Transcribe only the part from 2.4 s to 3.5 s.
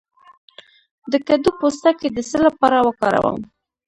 لپاره وکاروم؟